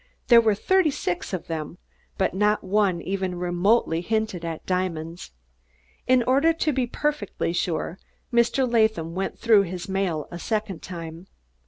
There 0.29 0.41
were 0.41 0.55
thirty 0.55 0.89
six 0.89 1.31
of 1.31 1.45
them, 1.45 1.77
but 2.17 2.33
not 2.33 2.63
one 2.63 3.03
even 3.03 3.35
remotely 3.37 4.01
hinted 4.01 4.43
at 4.43 4.65
diamonds. 4.65 5.29
In 6.07 6.23
order 6.23 6.53
to 6.53 6.73
be 6.73 6.87
perfectly 6.87 7.53
sure, 7.53 7.99
Mr. 8.33 8.67
Latham 8.67 9.13
went 9.13 9.37
through 9.37 9.61
his 9.61 9.87
mail 9.87 10.27
a 10.31 10.39
second 10.39 10.81
time. 10.81 11.27